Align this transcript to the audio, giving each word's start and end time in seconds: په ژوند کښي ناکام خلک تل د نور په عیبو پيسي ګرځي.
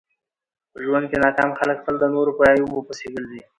په 0.71 0.77
ژوند 0.85 1.05
کښي 1.09 1.17
ناکام 1.25 1.49
خلک 1.59 1.77
تل 1.85 1.95
د 1.99 2.05
نور 2.13 2.27
په 2.37 2.43
عیبو 2.49 2.85
پيسي 2.87 3.07
ګرځي. 3.13 3.41